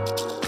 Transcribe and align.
you 0.00 0.39